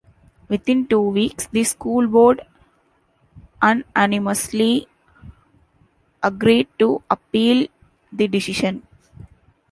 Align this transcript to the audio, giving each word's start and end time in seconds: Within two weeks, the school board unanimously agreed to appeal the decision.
Within 0.49 0.87
two 0.87 0.99
weeks, 0.99 1.45
the 1.51 1.63
school 1.63 2.07
board 2.07 2.41
unanimously 3.61 4.87
agreed 6.23 6.67
to 6.79 7.03
appeal 7.07 7.67
the 8.11 8.27
decision. 8.27 8.87